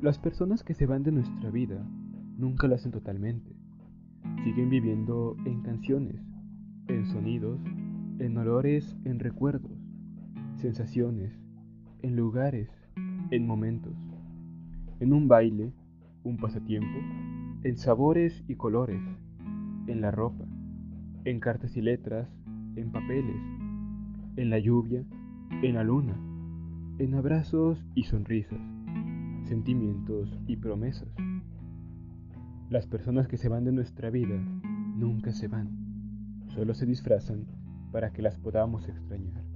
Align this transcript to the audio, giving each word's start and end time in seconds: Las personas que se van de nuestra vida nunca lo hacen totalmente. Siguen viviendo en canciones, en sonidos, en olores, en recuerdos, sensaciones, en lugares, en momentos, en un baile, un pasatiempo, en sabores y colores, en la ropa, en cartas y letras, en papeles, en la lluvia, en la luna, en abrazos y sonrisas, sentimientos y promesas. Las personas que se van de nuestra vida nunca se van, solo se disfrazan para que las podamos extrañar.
Las 0.00 0.20
personas 0.20 0.62
que 0.62 0.74
se 0.74 0.86
van 0.86 1.02
de 1.02 1.10
nuestra 1.10 1.50
vida 1.50 1.84
nunca 2.38 2.68
lo 2.68 2.76
hacen 2.76 2.92
totalmente. 2.92 3.56
Siguen 4.44 4.70
viviendo 4.70 5.36
en 5.44 5.62
canciones, 5.62 6.22
en 6.86 7.04
sonidos, 7.06 7.58
en 8.20 8.38
olores, 8.38 8.96
en 9.04 9.18
recuerdos, 9.18 9.72
sensaciones, 10.58 11.32
en 12.02 12.14
lugares, 12.14 12.68
en 13.32 13.48
momentos, 13.48 13.94
en 15.00 15.12
un 15.12 15.26
baile, 15.26 15.72
un 16.22 16.36
pasatiempo, 16.36 17.00
en 17.64 17.76
sabores 17.76 18.44
y 18.46 18.54
colores, 18.54 19.02
en 19.88 20.00
la 20.00 20.12
ropa, 20.12 20.44
en 21.24 21.40
cartas 21.40 21.76
y 21.76 21.80
letras, 21.80 22.28
en 22.76 22.92
papeles, 22.92 23.42
en 24.36 24.50
la 24.50 24.60
lluvia, 24.60 25.02
en 25.62 25.74
la 25.74 25.82
luna, 25.82 26.14
en 26.98 27.14
abrazos 27.14 27.84
y 27.94 28.04
sonrisas, 28.04 28.60
sentimientos 29.44 30.38
y 30.46 30.56
promesas. 30.56 31.08
Las 32.70 32.86
personas 32.86 33.28
que 33.28 33.36
se 33.36 33.48
van 33.48 33.64
de 33.64 33.72
nuestra 33.72 34.10
vida 34.10 34.38
nunca 34.96 35.32
se 35.32 35.48
van, 35.48 35.70
solo 36.48 36.74
se 36.74 36.86
disfrazan 36.86 37.46
para 37.92 38.12
que 38.12 38.22
las 38.22 38.38
podamos 38.38 38.88
extrañar. 38.88 39.51